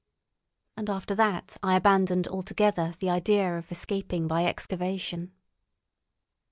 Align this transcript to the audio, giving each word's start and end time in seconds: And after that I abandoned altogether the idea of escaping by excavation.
And 0.77 0.89
after 0.89 1.13
that 1.13 1.57
I 1.61 1.75
abandoned 1.75 2.27
altogether 2.27 2.95
the 2.99 3.11
idea 3.11 3.55
of 3.59 3.71
escaping 3.71 4.27
by 4.27 4.45
excavation. 4.47 5.31